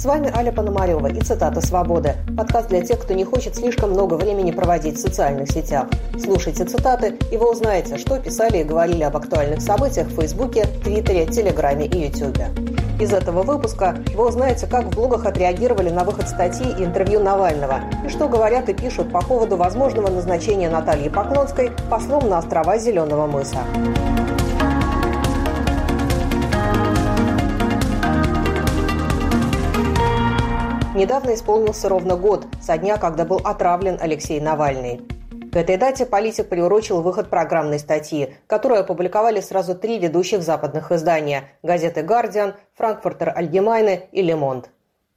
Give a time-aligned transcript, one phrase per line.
[0.00, 2.14] С вами Аля Пономарева и цитата «Свободы».
[2.34, 5.88] Подкаст для тех, кто не хочет слишком много времени проводить в социальных сетях.
[6.18, 11.26] Слушайте цитаты, и вы узнаете, что писали и говорили об актуальных событиях в Фейсбуке, Твиттере,
[11.26, 12.48] Телеграме и Ютубе.
[12.98, 17.80] Из этого выпуска вы узнаете, как в блогах отреагировали на выход статьи и интервью Навального,
[18.02, 23.26] и что говорят и пишут по поводу возможного назначения Натальи Поклонской послом на острова Зеленого
[23.26, 23.58] мыса.
[31.00, 35.00] Недавно исполнился ровно год со дня, когда был отравлен Алексей Навальный.
[35.50, 41.44] К этой дате политик приурочил выход программной статьи, которую опубликовали сразу три ведущих западных издания–
[41.62, 44.68] газеты «Гардиан», «Франкфуртер Альгемайне» и «Лемонт».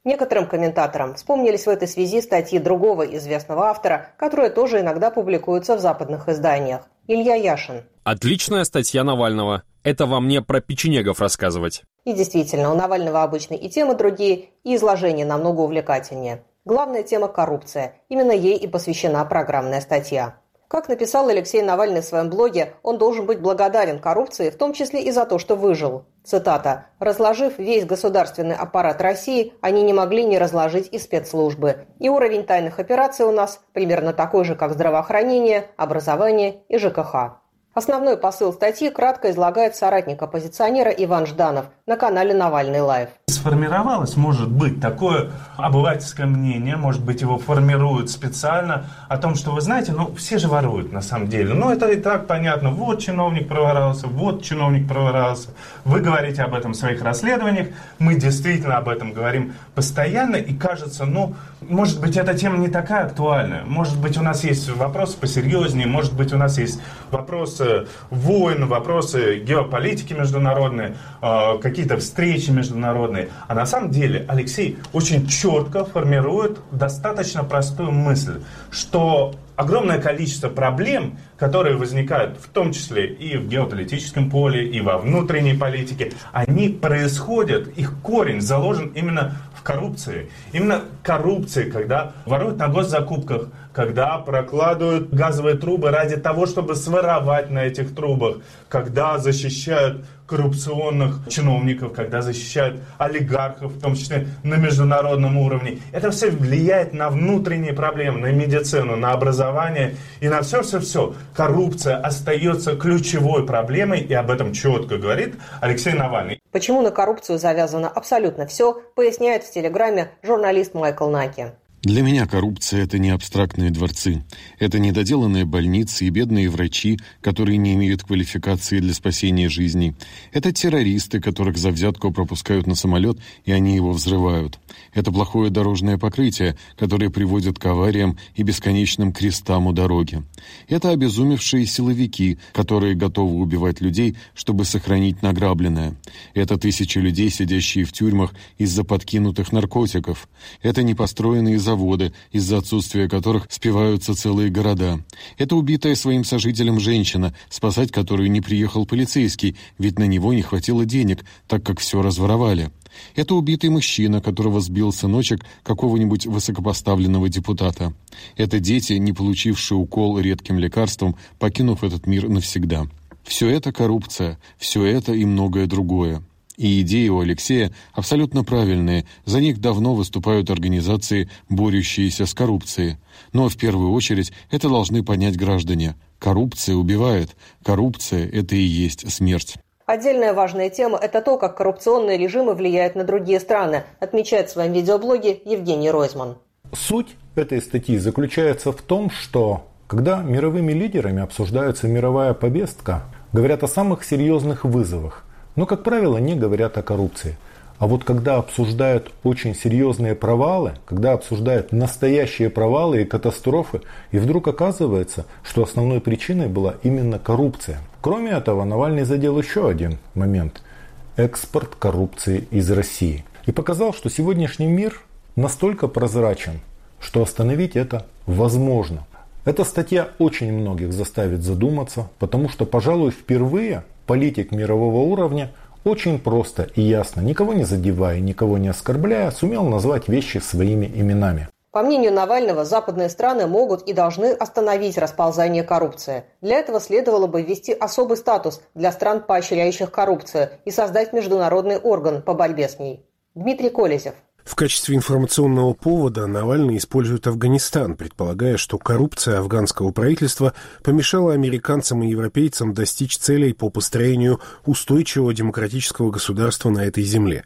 [0.04, 5.80] Некоторым комментаторам вспомнились в этой связи статьи другого известного автора, которые тоже иногда публикуются в
[5.80, 7.84] западных изданиях– Илья Яшин.
[8.04, 9.62] Отличная статья Навального.
[9.82, 11.84] Это вам не про печенегов рассказывать.
[12.04, 16.44] И действительно, у Навального обычно и темы другие, и изложения намного увлекательнее.
[16.66, 17.94] Главная тема– коррупция.
[18.10, 20.36] Именно ей и посвящена программная статья.
[20.74, 25.04] Как написал Алексей Навальный в своем блоге, он должен быть благодарен коррупции, в том числе
[25.04, 26.04] и за то, что выжил.
[26.24, 26.86] Цитата.
[26.98, 31.86] «Разложив весь государственный аппарат России, они не могли не разложить и спецслужбы.
[32.00, 37.43] И уровень тайных операций у нас примерно такой же, как здравоохранение, образование и ЖКХ».
[37.74, 43.08] Основной посыл статьи кратко излагает соратник оппозиционера Иван Жданов на канале «Навальный Live».
[43.26, 49.60] Сформировалось, может быть, такое обывательское мнение, может быть, его формируют специально, о том, что, вы
[49.60, 51.52] знаете, ну, все же воруют на самом деле.
[51.52, 52.70] Ну, это и так понятно.
[52.70, 55.48] Вот чиновник проворовался, вот чиновник проворовался.
[55.84, 61.06] Вы говорите об этом в своих расследованиях, мы действительно об этом говорим постоянно, и кажется,
[61.06, 63.64] ну, может быть, эта тема не такая актуальная.
[63.64, 66.80] Может быть, у нас есть вопросы посерьезнее, может быть, у нас есть
[67.14, 73.28] вопросы войн, вопросы геополитики международные, э, какие-то встречи международные.
[73.48, 81.16] А на самом деле Алексей очень четко формирует достаточно простую мысль, что огромное количество проблем,
[81.38, 87.68] которые возникают в том числе и в геополитическом поле, и во внутренней политике, они происходят,
[87.68, 90.30] их корень заложен именно коррупции.
[90.52, 97.64] Именно коррупции, когда воруют на госзакупках, когда прокладывают газовые трубы ради того, чтобы своровать на
[97.64, 98.36] этих трубах,
[98.68, 105.80] когда защищают коррупционных чиновников, когда защищают олигархов, в том числе на международном уровне.
[105.92, 111.14] Это все влияет на внутренние проблемы, на медицину, на образование и на все-все-все.
[111.34, 116.40] Коррупция остается ключевой проблемой, и об этом четко говорит Алексей Навальный.
[116.52, 121.52] Почему на коррупцию завязано абсолютно все, поясняет в Телеграме журналист Майкл Наки.
[121.84, 124.24] Для меня коррупция– это не абстрактные дворцы.
[124.58, 129.94] Это недоделанные больницы и бедные врачи, которые не имеют квалификации для спасения жизней.
[130.32, 134.58] Это террористы, которых за взятку пропускают на самолет, и они его взрывают.
[134.94, 140.22] Это плохое дорожное покрытие, которое приводит к авариям и бесконечным крестам у дороги.
[140.68, 145.96] Это обезумевшие силовики, которые готовы убивать людей, чтобы сохранить награбленное.
[146.32, 150.30] Это тысячи людей, сидящие в тюрьмах из-за подкинутых наркотиков.
[150.62, 155.00] Это непостроенные заводы, заводы, из-за отсутствия которых спиваются целые города.
[155.38, 160.84] Это убитая своим сожителем женщина, спасать которую не приехал полицейский, ведь на него не хватило
[160.84, 162.70] денег, так как все разворовали.
[163.16, 167.92] Это убитый мужчина, которого сбил сыночек какого-нибудь высокопоставленного депутата.
[168.36, 172.86] Это дети, не получившие укол редким лекарством, покинув этот мир навсегда.
[173.24, 176.22] Все это коррупция, все это и многое другое.
[176.56, 182.96] И идеи у Алексея абсолютно правильные, за них давно выступают организации, борющиеся с коррупцией.
[183.32, 185.96] Но в первую очередь это должны понять граждане.
[186.20, 189.56] Коррупция убивает, коррупция– это и есть смерть.
[189.84, 194.72] Отдельная важная тема– это то, как коррупционные режимы влияют на другие страны, отмечает в своем
[194.72, 196.36] видеоблоге Евгений Ройзман.
[196.72, 203.02] Суть этой статьи заключается в том, что когда мировыми лидерами обсуждается мировая повестка,
[203.32, 205.24] говорят о самых серьезных вызовах–
[205.56, 207.36] но, как правило, не говорят о коррупции.
[207.78, 213.80] А вот когда обсуждают очень серьезные провалы, когда обсуждают настоящие провалы и катастрофы,
[214.12, 217.80] и вдруг оказывается, что основной причиной была именно коррупция.
[218.00, 220.62] Кроме этого, Навальный задел еще один момент–
[221.16, 223.24] экспорт коррупции из России.
[223.46, 225.00] И показал, что сегодняшний мир
[225.36, 226.60] настолько прозрачен,
[227.00, 229.06] что остановить это возможно.
[229.44, 235.52] Эта статья очень многих заставит задуматься, потому что, пожалуй, впервые политик мирового уровня
[235.84, 241.48] очень просто и ясно, никого не задевая, никого не оскорбляя, сумел назвать вещи своими именами.
[241.74, 246.22] По мнению Навального, западные страны могут и должны остановить расползание коррупции.
[246.40, 252.22] Для этого следовало бы ввести особый статус для стран, поощряющих коррупцию, и создать международный орган
[252.22, 253.04] по борьбе с ней.
[253.34, 254.14] Дмитрий Колезев.
[254.44, 262.10] В качестве информационного повода Навальный использует Афганистан, предполагая, что коррупция афганского правительства помешала американцам и
[262.10, 267.44] европейцам достичь целей по построению устойчивого демократического государства на этой земле.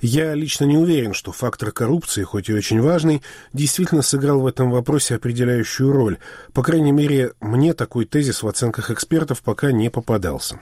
[0.00, 3.20] Я лично не уверен, что фактор коррупции, хоть и очень важный,
[3.52, 6.18] действительно сыграл в этом вопросе определяющую роль.
[6.52, 10.60] По крайней мере, мне такой тезис в оценках экспертов пока не попадался.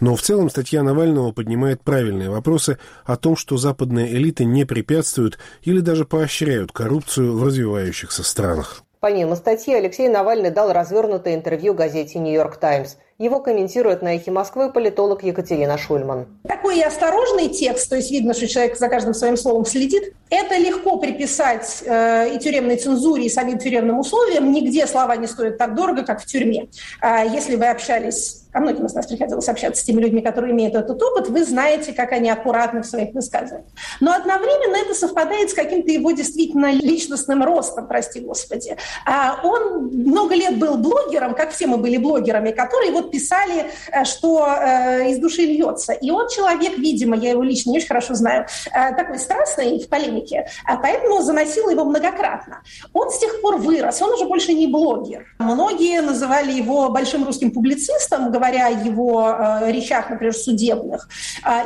[0.00, 5.38] Но в целом статья Навального поднимает правильные вопросы о том, что западные элиты не препятствуют
[5.62, 8.82] или даже поощряют коррупцию в развивающихся странах.
[9.00, 12.96] Помимо статьи, Алексей Навальный дал развернутое интервью газете «Нью-Йорк Таймс».
[13.18, 16.26] Его комментирует на «Эхе Москвы» политолог Екатерина Шульман.
[16.48, 20.14] Такой осторожный текст, то есть видно, что человек за каждым своим словом следит.
[20.30, 24.50] Это легко приписать э, и тюремной цензуре, и самим тюремным условиям.
[24.50, 26.66] Нигде слова не стоят так дорого, как в тюрьме.
[27.00, 30.76] А если вы общались а многим из нас приходилось общаться с теми людьми, которые имеют
[30.76, 33.68] этот опыт, вы знаете, как они аккуратны в своих высказываниях.
[34.00, 38.76] Но одновременно это совпадает с каким-то его действительно личностным ростом, прости господи.
[39.06, 44.04] А он много лет был блогером, как все мы были блогерами, которые вот писали, э,
[44.04, 45.92] что э, из души льется.
[45.92, 49.88] И он человек, видимо, я его лично не очень хорошо знаю, э, такой страстный в
[49.88, 52.62] полемике, а поэтому заносил его многократно.
[52.92, 55.26] Он с тех пор вырос, он уже больше не блогер.
[55.38, 59.36] Многие называли его большим русским публицистом, говоря о его
[59.66, 61.08] речах, например, судебных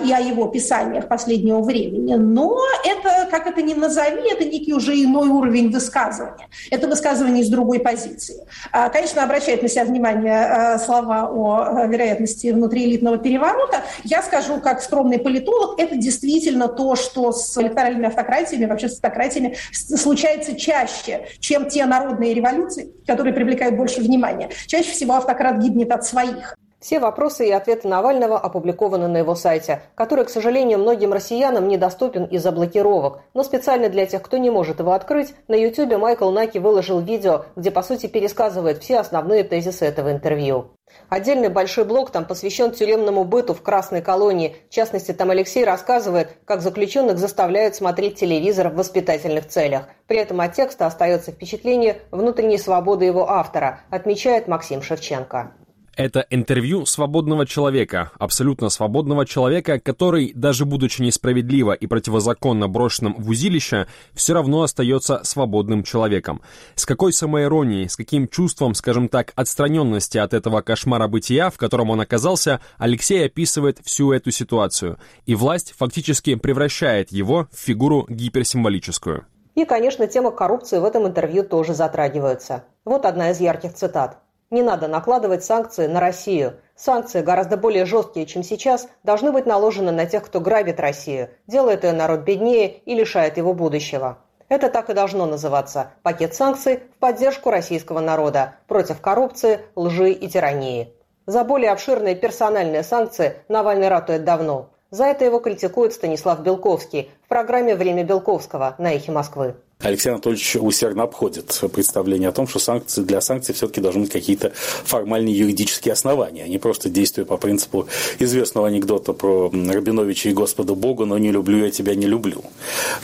[0.05, 2.14] и о его писаниях последнего времени.
[2.14, 6.49] Но это, как это ни назови, это некий уже иной уровень высказывания.
[6.70, 8.46] Это высказывание из другой позиции.
[8.93, 13.82] Конечно, обращает на себя внимание слова о э, вероятности внутриэлитного переворота.
[14.04, 19.56] Я скажу, как скромный политолог, это действительно то, что с электоральными автократиями, вообще с автократиями
[19.72, 24.50] случается чаще, чем те народные революции, которые привлекают больше внимания.
[24.66, 26.54] Чаще всего автократ гибнет от своих.
[26.80, 32.25] Все вопросы и ответы Навального опубликованы на его сайте, который, к сожалению, многим россиянам недоступен
[32.26, 33.22] из-за блокировок.
[33.34, 37.46] Но специально для тех, кто не может его открыть, на YouTube Майкл Наки выложил видео,
[37.56, 40.70] где, по сути, пересказывает все основные тезисы этого интервью.
[41.08, 44.54] Отдельный большой блок там посвящен тюремному быту в Красной колонии.
[44.70, 49.88] В частности, там Алексей рассказывает, как заключенных заставляют смотреть телевизор в воспитательных целях.
[50.06, 55.54] При этом от текста остается впечатление внутренней свободы его автора, отмечает Максим Шевченко.
[55.98, 63.28] Это интервью свободного человека, абсолютно свободного человека, который, даже будучи несправедливо и противозаконно брошенным в
[63.28, 66.40] узилище, все равно остается свободным человеком.
[66.76, 71.90] С какой самоиронией, с каким чувством, скажем так, отстраненности от этого кошмара бытия, в котором
[71.90, 75.00] он оказался, Алексей описывает всю эту ситуацию.
[75.26, 79.26] И власть фактически превращает его в фигуру гиперсимволическую.
[79.56, 82.62] И, конечно, тема коррупции в этом интервью тоже затрагивается.
[82.84, 84.18] Вот одна из ярких цитат.
[84.50, 86.54] Не надо накладывать санкции на Россию.
[86.74, 91.84] Санкции, гораздо более жесткие, чем сейчас, должны быть наложены на тех, кто грабит Россию, делает
[91.84, 94.18] ее народ беднее и лишает его будущего.
[94.48, 100.28] Это так и должно называться– пакет санкций в поддержку российского народа против коррупции, лжи и
[100.28, 100.94] тирании.
[101.26, 104.70] За более обширные персональные санкции Навальный ратует давно.
[104.90, 109.56] За это его критикует Станислав Белковский в программе «Время Белковского» на «Эхе Москвы».
[109.80, 114.50] Алексей Анатольевич усердно обходит представление о том, что санкции, для санкций все-таки должны быть какие-то
[114.52, 117.86] формальные юридические основания, а не просто действия по принципу
[118.19, 122.42] известного анекдота про Рабиновича и Господа Бога, но не люблю я тебя, не люблю.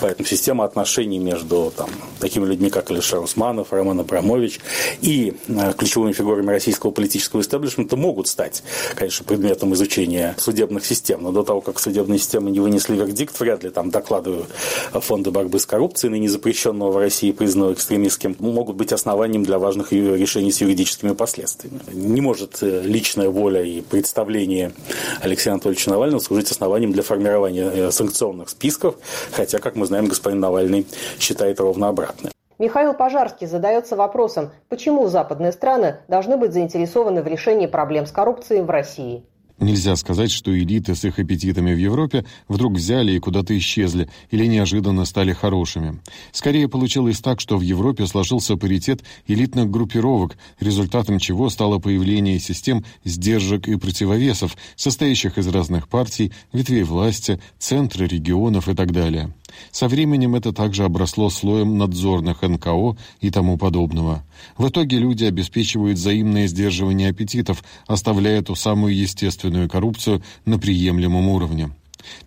[0.00, 1.88] Поэтому система отношений между там,
[2.18, 4.58] такими людьми, как Алишер Усманов, Роман Абрамович
[5.00, 8.64] и э, ключевыми фигурами российского политического истеблишмента могут стать,
[8.96, 11.22] конечно, предметом изучения судебных систем.
[11.22, 14.46] Но до того, как судебные системы не вынесли вердикт, вряд ли там докладываю
[14.92, 19.58] фонды борьбы с коррупцией, ныне запрещенные запрещенного в России, признанного экстремистским, могут быть основанием для
[19.58, 21.80] важных решений с юридическими последствиями.
[21.92, 24.72] Не может э, личная воля и представление
[25.20, 28.94] Алексея Анатольевича Навального служить основанием для формирования э, санкционных списков,
[29.32, 30.86] хотя, как мы знаем, господин Навальный
[31.18, 32.32] считает ровно обратное.
[32.58, 38.62] Михаил Пожарский задается вопросом, почему западные страны должны быть заинтересованы в решении проблем с коррупцией
[38.62, 39.24] в России.
[39.60, 44.46] Нельзя сказать, что элиты с их аппетитами в Европе вдруг взяли и куда-то исчезли или
[44.46, 46.00] неожиданно стали хорошими.
[46.32, 52.84] Скорее получилось так, что в Европе сложился паритет элитных группировок, результатом чего стало появление систем
[53.04, 59.32] сдержек и противовесов, состоящих из разных партий, ветвей власти, центра регионов и так далее.
[59.70, 64.24] Со временем это также обросло слоем надзорных НКО и тому подобного.
[64.56, 71.70] В итоге люди обеспечивают взаимное сдерживание аппетитов, оставляя ту самую естественную коррупцию на приемлемом уровне.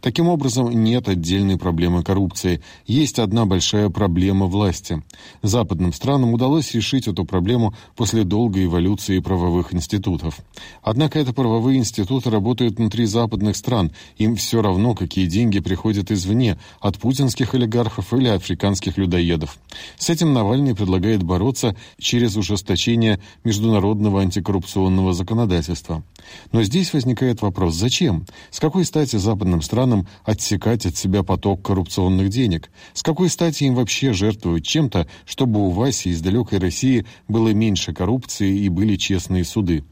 [0.01, 2.61] Таким образом, нет отдельной проблемы коррупции.
[2.85, 5.03] Есть одна большая проблема власти.
[5.41, 10.39] Западным странам удалось решить эту проблему после долгой эволюции правовых институтов.
[10.81, 13.91] Однако это правовые институты работают внутри западных стран.
[14.17, 19.57] Им все равно, какие деньги приходят извне, от путинских олигархов или африканских людоедов.
[19.97, 26.03] С этим Навальный предлагает бороться через ужесточение международного антикоррупционного законодательства.
[26.51, 28.25] Но здесь возникает вопрос, зачем?
[28.51, 32.71] С какой стати западным странам отсекать от себя поток коррупционных денег?
[32.93, 37.93] С какой стати им вообще жертвовать чем-то, чтобы у Васи из далекой России было меньше
[37.93, 39.83] коррупции и были честные суды?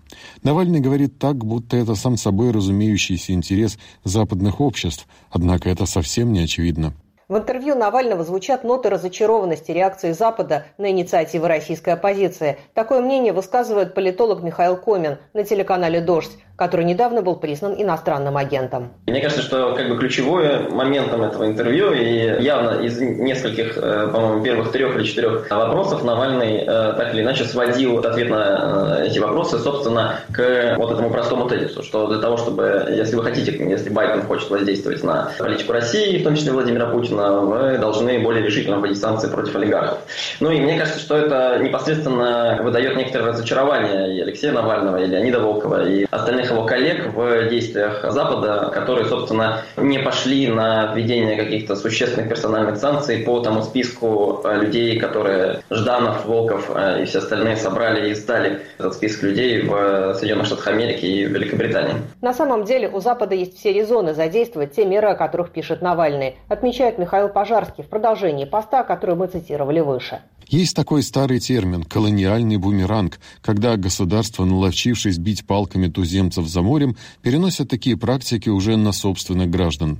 [0.41, 6.39] Навальный говорит так, будто это сам собой разумеющийся интерес западных обществ, однако это совсем не
[6.39, 6.95] очевидно.
[7.27, 12.59] В интервью Навального звучат ноты разочарованности реакции Запада на инициативы российской оппозиции.
[12.75, 18.93] Такое мнение высказывает политолог Михаил Комин на телеканале «Дождь» который недавно был признан иностранным агентом.
[19.07, 24.43] Мне кажется, что как бы ключевое моментом этого интервью и явно из нескольких, э, по-моему,
[24.43, 29.19] первых трех или четырех вопросов Навальный э, так или иначе сводил ответ на э, эти
[29.19, 33.89] вопросы, собственно, к вот этому простому тезису, что для того, чтобы, если вы хотите, если
[33.89, 38.79] Байден хочет воздействовать на политику России, в том числе Владимира Путина, вы должны более решительно
[38.79, 39.99] вводить санкции против олигархов.
[40.39, 45.39] Ну и мне кажется, что это непосредственно выдает некоторое разочарование и Алексея Навального, и Леонида
[45.39, 51.75] Волкова, и остальных его коллег в действиях Запада, которые, собственно, не пошли на введение каких-то
[51.75, 57.57] существенных персональных санкций по тому списку э, людей, которые Жданов, Волков э, и все остальные
[57.57, 61.95] собрали и сдали этот список людей в Соединенных Штатах Америки и Великобритании.
[62.21, 66.35] На самом деле у Запада есть все резоны задействовать те меры, о которых пишет Навальный,
[66.47, 70.21] отмечает Михаил Пожарский в продолжении поста, который мы цитировали выше.
[70.47, 77.69] Есть такой старый термин– колониальный бумеранг, когда государства, наловчившись бить палками туземцев за морем, переносят
[77.69, 79.97] такие практики уже на собственных граждан.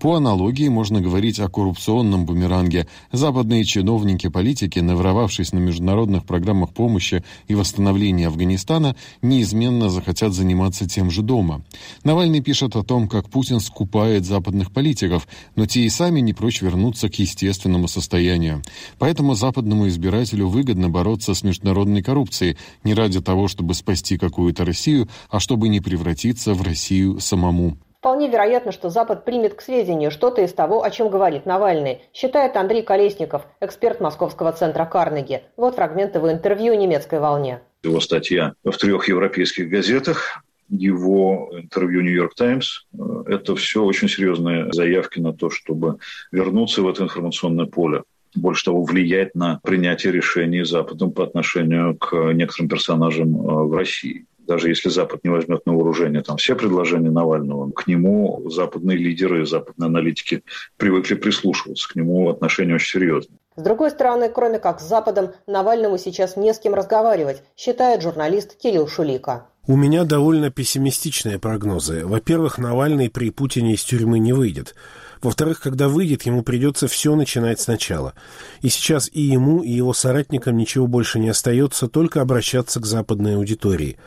[0.00, 2.86] По аналогии можно говорить о коррупционном бумеранге.
[3.12, 11.20] Западные чиновники-политики, наворовавшись на международных программах помощи и восстановления Афганистана, неизменно захотят заниматься тем же
[11.20, 11.62] дома.
[12.02, 16.60] Навальный пишет о том, как Путин скупает западных политиков, но те и сами не прочь
[16.60, 18.62] вернуться к естественному состоянию.
[18.98, 25.06] Поэтому западному избирателю выгодно бороться с международной коррупцией не ради того, чтобы спасти какую-то Россию,
[25.30, 27.76] а чтобы не превратиться в Россию самому.
[27.98, 32.56] Вполне вероятно, что Запад примет к сведению что-то из того, о чем говорит Навальный, считает
[32.56, 35.42] Андрей Колесников, эксперт Московского центра Карнеги.
[35.56, 37.60] Вот фрагмент его интервью немецкой волне.
[37.84, 42.86] Его статья в трех европейских газетах, его интервью «Нью-Йорк Таймс»–
[43.26, 45.98] это все очень серьезные заявки на то, чтобы
[46.30, 48.02] вернуться в это информационное поле
[48.34, 54.26] больше того, влияет на принятие решений Западом по отношению к некоторым персонажам э, в России.
[54.38, 59.46] Даже если Запад не возьмет на вооружение там все предложения Навального, к нему западные лидеры,
[59.46, 60.42] западные аналитики
[60.76, 63.38] привыкли прислушиваться, к нему отношение очень серьезное.
[63.54, 68.56] С другой стороны, кроме как с Западом, Навальному сейчас не с кем разговаривать, считает журналист
[68.56, 69.46] Кирилл Шулика.
[69.64, 72.04] У меня довольно пессимистичные прогнозы.
[72.04, 74.74] Во-первых, Навальный при Путине из тюрьмы не выйдет.
[75.22, 78.14] Во-вторых, когда выйдет, ему придется все начинать сначала.
[78.60, 83.36] И сейчас и ему, и его соратникам ничего больше не остается, только обращаться к западной
[83.36, 83.98] аудитории.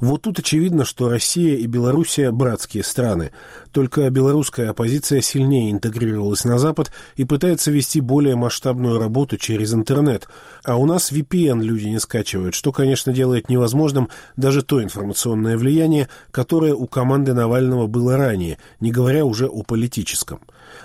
[0.00, 3.32] Вот тут очевидно, что Россия и Белоруссия– братские страны.
[3.72, 10.28] Только белорусская оппозиция сильнее интегрировалась на Запад и пытается вести более масштабную работу через интернет.
[10.62, 16.10] А у нас VPN люди не скачивают, что, конечно, делает невозможным даже то информационное влияние,
[16.30, 20.40] которое у команды Навального было ранее, не говоря уже о политическом.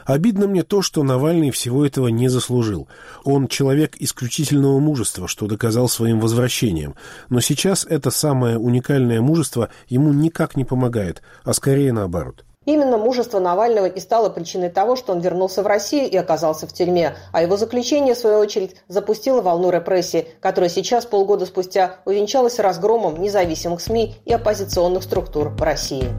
[0.05, 2.87] Обидно мне то, что Навальный всего этого не заслужил.
[3.25, 6.95] Он человек исключительного мужества, что доказал своим возвращением.
[7.29, 12.45] Но сейчас это самое уникальное мужество ему никак не помогает, а скорее наоборот.
[12.67, 16.73] Именно мужество Навального и стало причиной того, что он вернулся в Россию и оказался в
[16.73, 22.59] тюрьме, а его заключение, в свою очередь, запустило волну репрессий, которая сейчас, полгода спустя, увенчалась
[22.59, 26.09] разгромом независимых СМИ и оппозиционных структур в России.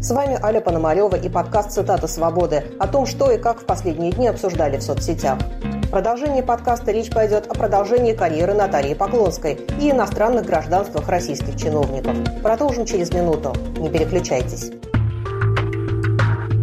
[0.00, 4.12] С вами Аля Пономарева и подкаст «Цитата свободы» о том, что и как в последние
[4.12, 5.40] дни обсуждали в соцсетях.
[5.86, 12.14] В продолжении подкаста речь пойдет о продолжении карьеры Натальи Поклонской и иностранных гражданствах российских чиновников.
[12.44, 13.52] Продолжим через минуту.
[13.80, 14.70] Не переключайтесь.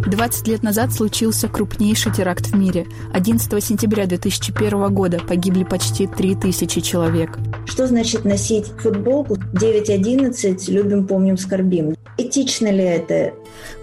[0.06, 2.88] 20 лет назад случился крупнейший теракт в мире.
[3.14, 7.38] 11 сентября 2001 года погибли почти 3000 человек.
[7.66, 11.96] Что значит носить футболку 9.11 «Любим, помним, скорбим»?
[12.18, 13.34] Этично ли это?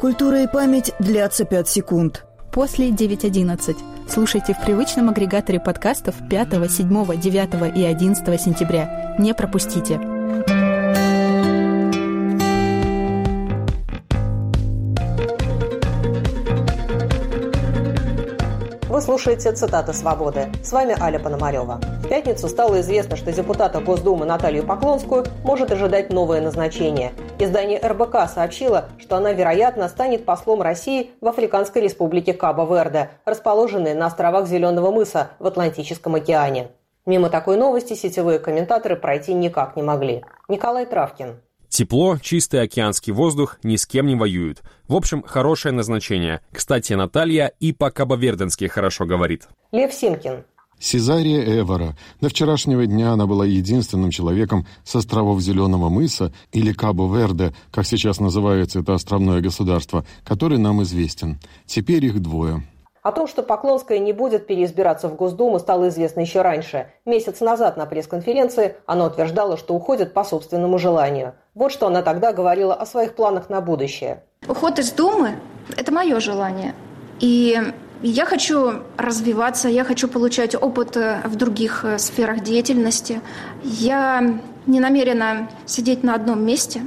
[0.00, 2.24] Культура и память длятся 5 секунд.
[2.52, 3.76] После 9.11.
[4.08, 9.16] Слушайте в привычном агрегаторе подкастов 5, 7, 9 и 11 сентября.
[9.18, 10.00] Не пропустите.
[19.00, 20.52] Вы слушаете «Цитаты свободы».
[20.62, 21.80] С вами Аля Пономарева.
[22.04, 27.12] В пятницу стало известно, что депутата Госдумы Наталью Поклонскую может ожидать новое назначение.
[27.38, 34.04] Издание РБК сообщило, что она, вероятно, станет послом России в Африканской республике Кабо-Верде, расположенной на
[34.04, 36.68] островах Зеленого мыса в Атлантическом океане.
[37.06, 40.26] Мимо такой новости сетевые комментаторы пройти никак не могли.
[40.46, 41.40] Николай Травкин.
[41.70, 44.60] Тепло, чистый океанский воздух, ни с кем не воюют.
[44.88, 46.40] В общем, хорошее назначение.
[46.52, 49.48] Кстати, Наталья и по-кабоверденски хорошо говорит.
[49.70, 50.44] Лев Симкин.
[50.80, 51.96] Сезария Эвора.
[52.20, 58.18] До вчерашнего дня она была единственным человеком с островов Зеленого мыса, или Кабо-Верде, как сейчас
[58.18, 61.38] называется это островное государство, который нам известен.
[61.66, 62.66] Теперь их двое.
[63.02, 66.92] О том, что Поклонская не будет переизбираться в Госдуму, стало известно еще раньше.
[67.06, 71.34] Месяц назад на пресс-конференции она утверждала, что уходит по собственному желанию.
[71.54, 74.22] Вот что она тогда говорила о своих планах на будущее.
[74.46, 75.36] Уход из Думы–
[75.76, 76.74] это мое желание.
[77.20, 77.58] И
[78.02, 83.20] я хочу развиваться, я хочу получать опыт э, в других э, сферах деятельности.
[83.62, 86.82] Я не намерена сидеть на одном месте,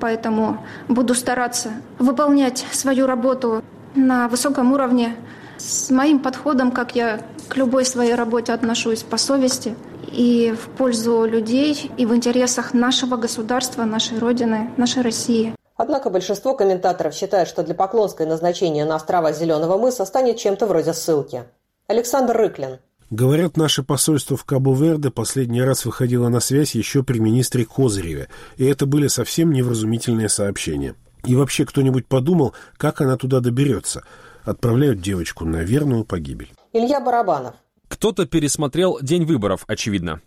[0.00, 3.62] поэтому буду стараться выполнять свою работу
[3.94, 5.16] на высоком уровне,
[5.58, 9.74] с моим подходом, как я к любой своей работе отношусь по совести
[10.10, 15.54] и в пользу людей, и в интересах нашего государства, нашей Родины, нашей России.
[15.76, 20.94] Однако большинство комментаторов считает, что для Поклонской назначение на острова Зеленого мыса станет чем-то вроде
[20.94, 21.44] ссылки.
[21.88, 22.78] Александр Рыклин.
[23.10, 28.64] Говорят, наше посольство в Кабо-Верде последний раз выходило на связь еще при министре Козыреве, и
[28.64, 30.94] это были совсем невразумительные сообщения.
[31.24, 34.04] И вообще кто-нибудь подумал, как она туда доберется–
[34.44, 36.52] отправляют девочку на верную погибель.
[36.72, 37.54] Илья Барабанов.
[37.88, 40.20] Кто-то пересмотрел день выборов, очевидно.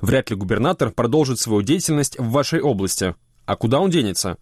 [0.00, 3.14] Вряд ли губернатор продолжит свою деятельность в вашей области.
[3.46, 4.38] А куда он денется?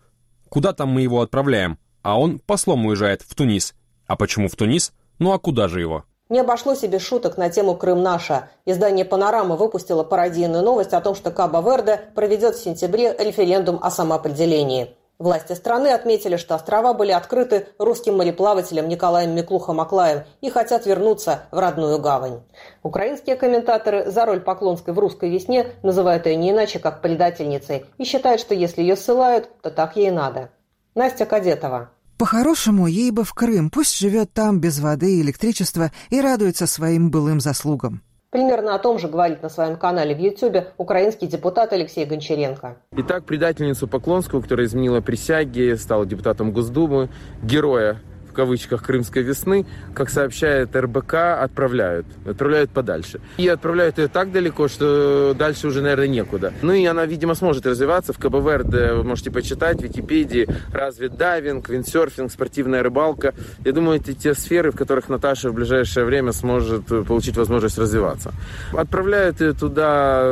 [0.48, 1.78] Куда там мы его отправляем?
[2.02, 3.74] А он послом уезжает в Тунис.
[4.06, 4.92] А почему в Тунис?
[5.18, 6.04] Ну а куда же его?
[6.28, 8.50] Не обошлось себе шуток на тему «Крым наша».
[8.64, 14.96] Издание «Панорама» выпустило пародийную новость о том, что Кабо-Верде проведет в сентябре референдум о самоопределении.
[15.18, 21.58] Власти страны отметили, что острова были открыты русским мореплавателем Николаем Миклуха-Маклаем и хотят вернуться в
[21.58, 22.42] родную гавань.
[22.82, 28.04] Украинские комментаторы за роль Поклонской в «Русской весне» называют ее не иначе, как предательницей, и
[28.04, 30.50] считают, что если ее ссылают, то так ей надо.
[30.94, 31.90] Настя Кадетова.
[32.18, 37.10] По-хорошему, ей бы в Крым, пусть живет там без воды и электричества и радуется своим
[37.10, 38.02] былым заслугам.
[38.36, 42.76] Примерно о том же говорит на своем канале в YouTube украинский депутат Алексей Гончаренко.
[42.98, 47.08] Итак, предательницу Поклонскую, которая изменила присяги, стала депутатом Госдумы,
[47.42, 47.96] героя
[48.36, 52.06] кавычках «Крымской весны», как сообщает РБК, отправляют.
[52.26, 53.20] Отправляют подальше.
[53.38, 56.52] И отправляют ее так далеко, что дальше уже, наверное, некуда.
[56.62, 58.12] Ну и она, видимо, сможет развиваться.
[58.12, 63.34] В КБВРД вы можете почитать в Википедии развит дайвинг, виндсерфинг, спортивная рыбалка.
[63.64, 68.32] Я думаю, это те сферы, в которых Наташа в ближайшее время сможет получить возможность развиваться.
[68.72, 70.24] Отправляют ее туда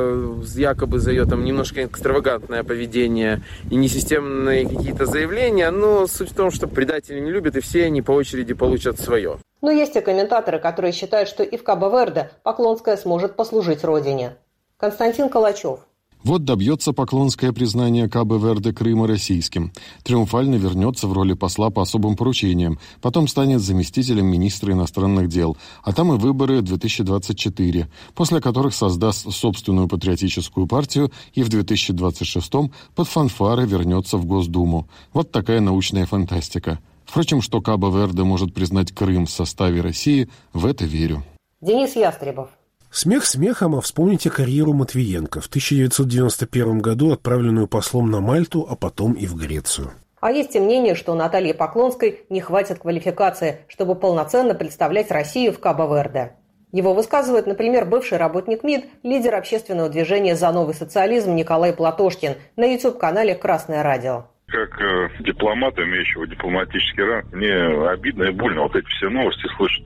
[0.54, 6.50] якобы за ее там немножко экстравагантное поведение и несистемные какие-то заявления, но суть в том,
[6.50, 9.38] что предатели не любят, и все они по очереди получат свое.
[9.62, 14.36] Но есть и комментаторы, которые считают, что и в Кабо-Верде Поклонская сможет послужить родине.
[14.78, 15.78] Константин Калачев.
[16.24, 19.72] Вот добьется Поклонское признание Кабо-Верде Крыма российским.
[20.02, 22.80] Триумфально вернется в роли посла по особым поручениям.
[23.00, 25.56] Потом станет заместителем министра иностранных дел.
[25.84, 32.52] А там и выборы 2024, после которых создаст собственную патриотическую партию и в 2026
[32.96, 34.88] под фанфары вернется в Госдуму.
[35.12, 36.80] Вот такая научная фантастика.
[37.06, 41.22] Впрочем, что Кабо-Верде может признать Крым в составе России, в это верю.
[41.60, 42.50] Денис Ястребов.
[42.90, 49.14] Смех смехом, а вспомните карьеру Матвиенко, в 1991 году отправленную послом на Мальту, а потом
[49.14, 49.90] и в Грецию.
[50.20, 55.58] А есть и мнение, что Наталье Поклонской не хватит квалификации, чтобы полноценно представлять Россию в
[55.58, 56.36] Кабо-Верде.
[56.70, 62.64] Его высказывает, например, бывший работник МИД, лидер общественного движения «За новый социализм» Николай Платошкин на
[62.64, 67.52] YouTube-канале «Красное радио» как э, дипломат, имеющего дипломатический ранг, мне
[67.88, 69.84] обидно и больно вот эти все новости слышать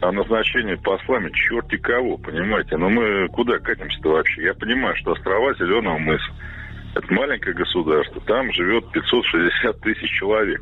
[0.00, 2.76] о назначении послами черти кого, понимаете?
[2.76, 4.42] Но мы куда катимся-то вообще?
[4.42, 6.26] Я понимаю, что острова Зеленого мыса–
[6.96, 10.60] это маленькое государство, там живет 560 тысяч человек.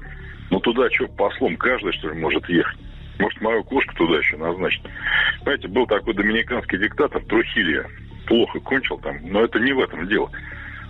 [0.51, 2.79] Ну туда что, послом каждый, что ли, может ехать?
[3.18, 4.85] Может, мою кошку туда еще назначить?
[5.42, 7.87] Знаете, был такой доминиканский диктатор Трухилья.
[8.27, 10.31] Плохо кончил там, но это не в этом дело.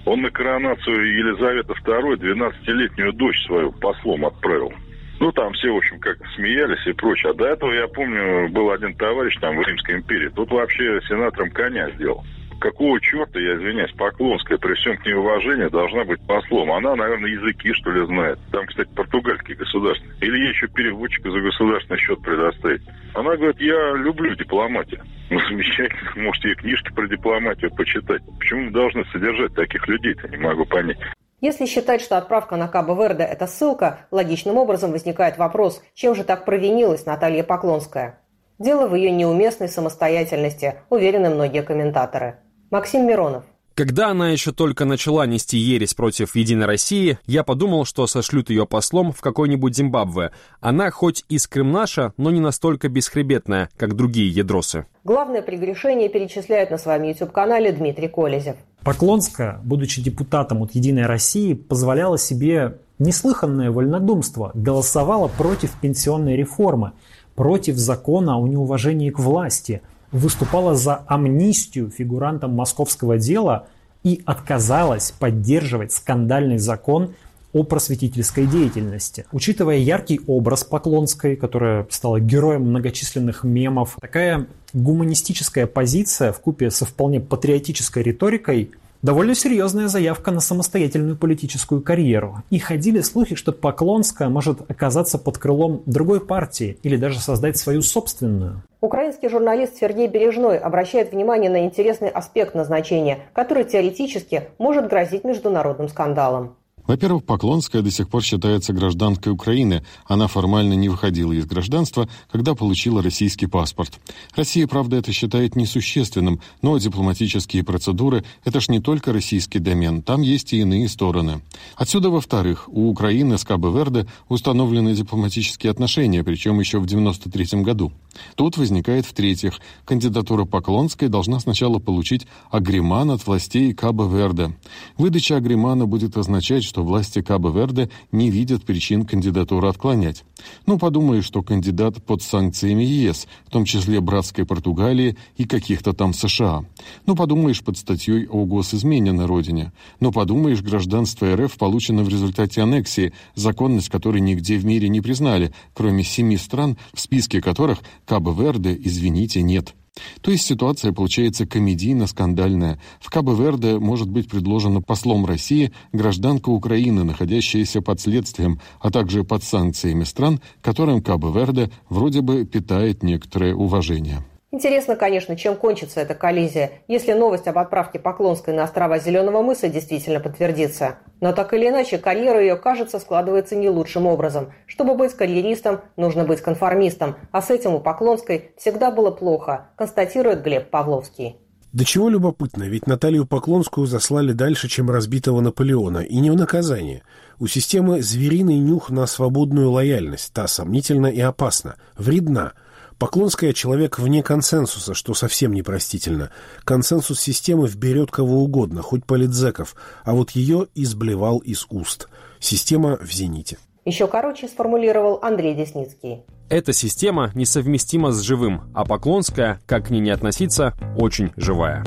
[0.04, 4.72] Он на коронацию Елизаветы II 12-летнюю дочь свою послом отправил.
[5.20, 7.30] Ну, там все, в общем, как смеялись и прочее.
[7.30, 10.28] А до этого, я помню, был один товарищ там в Римской империи.
[10.28, 12.24] Тут вообще сенатором коня сделал.
[12.58, 16.72] Какого черта, я извиняюсь, Поклонская, при всем к ней уважении, должна быть послом?
[16.72, 18.38] Она, наверное, языки, что ли, знает.
[18.50, 20.14] Там, кстати, португальский государственный.
[20.20, 22.82] Или ей еще переводчика за государственный счет предоставить.
[23.14, 25.02] Она говорит, я люблю дипломатию.
[25.30, 26.10] Ну, замечательно.
[26.16, 28.20] Можете ей книжки про дипломатию почитать.
[28.38, 30.98] Почему мы должны содержать таких людей-то, не могу понять.
[31.40, 36.44] Если считать, что отправка на Кабо-Верде– это ссылка, логичным образом возникает вопрос, чем же так
[36.44, 38.20] провинилась Наталья Поклонская?
[38.58, 42.36] Дело в ее неуместной самостоятельности, уверены многие комментаторы.
[42.70, 43.44] Максим Миронов.
[43.74, 48.66] Когда она еще только начала нести ересь против «Единой России», я подумал, что сошлют ее
[48.66, 50.32] послом в какой-нибудь Зимбабве.
[50.60, 54.84] Она хоть и скрымнаша, но не настолько бесхребетная, как другие ядросы.
[55.04, 58.56] Главное прегрешение перечисляет на своем YouTube-канале Дмитрий Колезев.
[58.82, 66.92] Поклонская, будучи депутатом от «Единой России», позволяла себе неслыханное вольнодумство, голосовала против пенсионной реформы,
[67.36, 69.80] против закона о неуважении к власти–
[70.12, 73.66] выступала за амнистию фигурантам московского дела
[74.04, 77.14] и отказалась поддерживать скандальный закон
[77.52, 79.26] о просветительской деятельности.
[79.32, 86.86] Учитывая яркий образ Поклонской, которая стала героем многочисленных мемов, такая гуманистическая позиция в купе со
[86.86, 88.70] вполне патриотической риторикой
[89.02, 92.42] довольно серьезная заявка на самостоятельную политическую карьеру.
[92.50, 97.82] И ходили слухи, что Поклонская может оказаться под крылом другой партии или даже создать свою
[97.82, 98.62] собственную.
[98.80, 105.88] Украинский журналист Сергей Бережной обращает внимание на интересный аспект назначения, который теоретически может грозить международным
[105.88, 106.56] скандалом.
[106.86, 109.84] Во-первых, Поклонская до сих пор считается гражданкой Украины.
[110.06, 114.00] Она формально не выходила из гражданства, когда получила российский паспорт.
[114.34, 120.22] Россия, правда, это считает несущественным, но дипломатические процедуры– это ж не только российский домен, там
[120.22, 121.42] есть и иные стороны.
[121.76, 127.92] Отсюда, во-вторых, у Украины с Кабо-Верде установлены дипломатические отношения, причем еще в 1993 году.
[128.34, 134.54] Тут возникает, в-третьих, кандидатура Поклонской должна сначала получить агриман от властей Кабо-Верде.
[134.98, 140.24] Выдача агримана будет означать, что власти Кабо-Верде не видят причин кандидатуру отклонять.
[140.64, 146.14] Ну, подумаешь, что кандидат под санкциями ЕС, в том числе братской Португалии и каких-то там
[146.14, 146.64] США.
[147.04, 149.70] Ну, подумаешь, под статьей о госизмене на родине.
[150.00, 155.52] Ну, подумаешь, гражданство РФ получено в результате аннексии, законность которой нигде в мире не признали,
[155.74, 159.74] кроме семи стран, в списке которых Кабо-Верде, извините, нет.
[160.22, 162.80] То есть ситуация получается комедийно-скандальная.
[163.00, 169.42] В Кабо-Верде может быть предложена послом России гражданка Украины, находящаяся под следствием, а также под
[169.42, 174.24] санкциями стран, которым Кабо-Верде вроде бы питает некоторое уважение.
[174.54, 179.70] Интересно, конечно, чем кончится эта коллизия, если новость об отправке Поклонской на острова Зеленого мыса
[179.70, 180.96] действительно подтвердится.
[181.22, 184.52] Но так или иначе, карьера ее, кажется, складывается не лучшим образом.
[184.66, 190.42] Чтобы быть карьеристом, нужно быть конформистом, а с этим у Поклонской всегда было плохо, констатирует
[190.42, 191.36] Глеб Павловский.
[191.72, 197.04] До чего любопытно, ведь Наталью Поклонскую заслали дальше, чем разбитого Наполеона, и не в наказание.
[197.38, 202.52] У системы звериный нюх на свободную лояльность, та сомнительна и опасна, вредна–
[203.02, 206.30] Поклонская человек вне консенсуса, что совсем непростительно.
[206.62, 212.08] Консенсус системы вберет кого угодно, хоть политзеков, а вот ее изблевал из уст.
[212.38, 213.58] Система в зените.
[213.84, 216.22] Еще короче сформулировал Андрей Десницкий.
[216.48, 221.82] Эта система несовместима с живым, а Поклонская, как к ней не относиться, очень живая.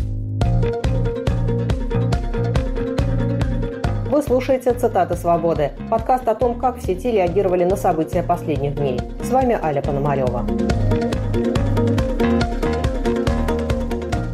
[4.16, 8.98] Вы слушаете «Цитаты свободы»– подкаст о том, как в сети реагировали на события последних дней.
[9.22, 10.48] С вами Аля Пономарева.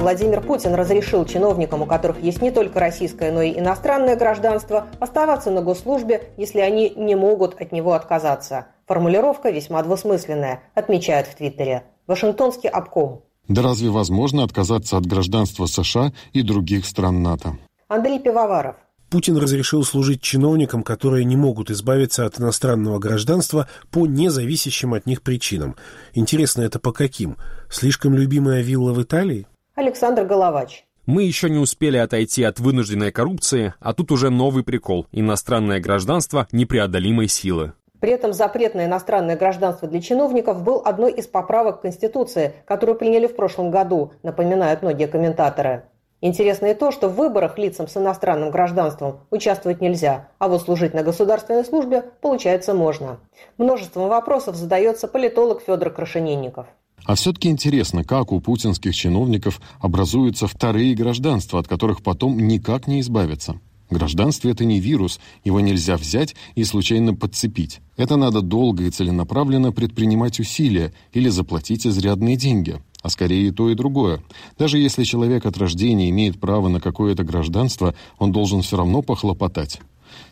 [0.02, 5.52] Владимир Путин разрешил чиновникам, у которых есть не только российское, но и иностранное гражданство, оставаться
[5.52, 8.66] на госслужбе, если они не могут от него отказаться.
[8.88, 11.84] Формулировка весьма двусмысленная, отмечают в Твиттере.
[12.08, 13.22] Вашингтонский обком.
[13.48, 17.58] Да разве возможно отказаться от гражданства США и других стран НАТО?
[17.88, 18.78] Андрей Пивоваров.
[19.12, 25.22] Путин разрешил служить чиновникам, которые не могут избавиться от иностранного гражданства по независящим от них
[25.22, 25.76] причинам.
[26.16, 27.38] Интересно, это по каким?
[27.70, 29.46] Слишком любимая вилла в Италии?
[29.76, 30.86] Александр Головач.
[31.06, 36.48] Мы еще не успели отойти от вынужденной коррупции, а тут уже новый прикол– иностранное гражданство
[36.52, 37.74] непреодолимой силы.
[38.02, 43.28] При этом запрет на иностранное гражданство для чиновников был одной из поправок Конституции, которую приняли
[43.28, 45.86] в прошлом году, напоминают многие комментаторы.
[46.20, 50.94] Интересно и то, что в выборах лицам с иностранным гражданством участвовать нельзя, а вот служить
[50.94, 53.20] на государственной службе, получается, можно.
[53.58, 56.68] Множеством вопросов задается политолог Федор Крашенинников.
[57.06, 63.02] А все-таки интересно, как у путинских чиновников образуются вторые гражданства, от которых потом никак не
[63.02, 63.60] избавиться.
[63.90, 67.82] Гражданство– это не вирус, его нельзя взять и случайно подцепить.
[67.98, 72.82] Это надо долго и целенаправленно предпринимать усилия или заплатить изрядные деньги.
[73.04, 74.22] а скорее и то, и другое.
[74.60, 79.82] Даже если человек от рождения имеет право на какое-то гражданство, он должен все равно похлопотать.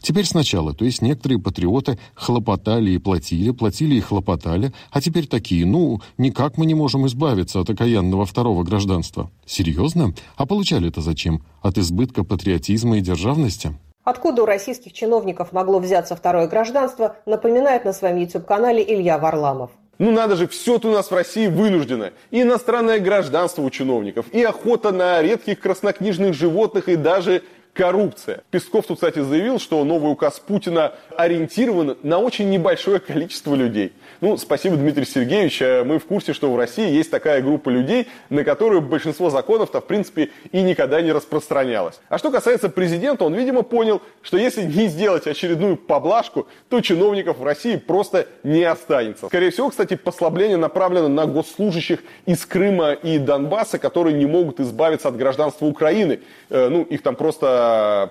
[0.02, 5.66] Теперь сначала, то есть некоторые патриоты хлопотали и платили, платили и хлопотали, а теперь такие,
[5.66, 9.30] ну, никак мы не можем избавиться от окаянного второго гражданства.
[9.46, 10.14] Серьезно?
[10.36, 11.44] А получали это зачем?
[11.62, 13.74] От избытка патриотизма и державности?
[14.04, 19.72] Откуда у российских чиновников могло взяться второе гражданство, напоминает на своем YouTube-канале Илья Варламов.
[20.00, 22.12] Ну надо же, все у нас в России вынуждено.
[22.32, 28.41] И иностранное гражданство у чиновников, и охота на редких краснокнижных животных, и даже коррупция.
[28.51, 33.93] Песков тут, кстати, заявил, что новый указ Путина ориентирован на очень небольшое количество людей.
[34.21, 35.62] Ну, спасибо, Дмитрий Сергеевич.
[35.62, 39.82] Э, мы в курсе, что в России есть такая группа людей, на которую большинство законов-то,
[39.82, 41.99] в принципе, и никогда не распространялось.
[42.10, 47.38] А что касается президента, он, видимо, понял, что если не сделать очередную поблажку, то чиновников
[47.38, 49.27] в России просто не останется.
[49.27, 55.08] Скорее всего, кстати, послабление направлено на госслужащих из Крыма и Донбасса, которые не могут избавиться
[55.08, 56.19] от гражданства Украины.
[56.49, 57.59] Э, ну, их там просто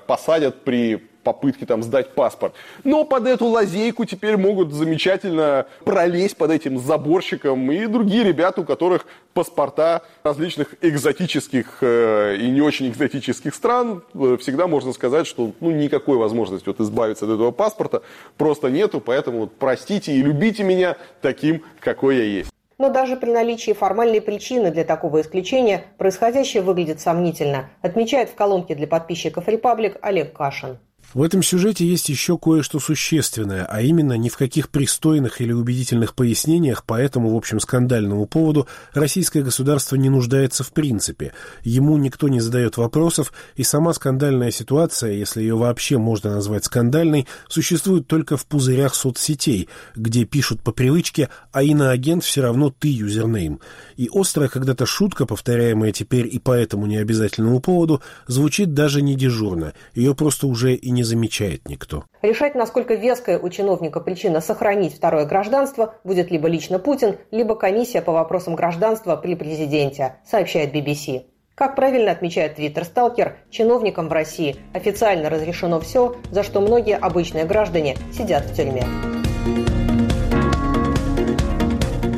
[0.06, 2.54] посадят при попытки там сдать паспорт.
[2.84, 8.64] Но под эту лазейку теперь могут замечательно пролезть под этим заборщиком и другие ребята, у
[8.64, 14.02] которых паспорта различных экзотических э, и не очень экзотических стран.
[14.14, 18.02] Э, всегда можно сказать, что ну, никакой возможности вот избавиться от этого паспорта
[18.38, 22.50] просто нету, поэтому вот, простите и любите меня таким, какой я есть.
[22.78, 28.76] Но даже при наличии формальной причины для такого исключения происходящее выглядит сомнительно, отмечает в колонке
[28.76, 30.78] для подписчиков «Репаблик» Олег Кашин.
[31.14, 36.14] В этом сюжете есть еще кое-что существенное, а именно ни в каких пристойных или убедительных
[36.14, 41.32] пояснениях по этому, в общем, скандальному поводу российское государство не нуждается в принципе.
[41.64, 47.26] Ему никто не задает вопросов, и сама скандальная ситуация, если ее вообще можно назвать скандальной,
[47.48, 53.60] существует только в пузырях соцсетей, где пишут по привычке «а иноагент все равно ты юзернейм».
[53.96, 59.72] И острая когда-то шутка, повторяемая теперь и по этому необязательному поводу, звучит даже не дежурно,
[59.94, 62.04] ее просто уже и не не замечает никто.
[62.22, 68.02] Решать, насколько веская у чиновника причина сохранить второе гражданство, будет либо лично Путин, либо комиссия
[68.02, 71.26] по вопросам гражданства при президенте, сообщает BBC.
[71.54, 77.96] Как правильно отмечает твиттер-сталкер, чиновникам в России официально разрешено все, за что многие обычные граждане
[78.12, 78.82] сидят в тюрьме.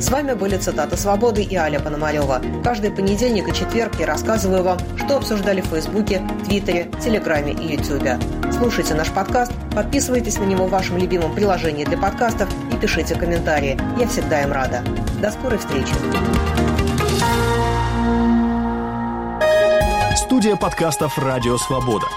[0.01, 2.41] С вами были цитаты «Свободы» и Аля Пономарева.
[2.63, 8.17] Каждый понедельник и четверг я рассказываю вам, что обсуждали в Фейсбуке, Твиттере, Телеграме и Ютубе.
[8.51, 13.79] Слушайте наш подкаст, подписывайтесь на него в вашем любимом приложении для подкастов и пишите комментарии.
[13.99, 14.81] Я всегда им рада.
[15.21, 15.93] До скорой встречи.
[20.15, 22.07] Студия подкастов «Радио Свобода».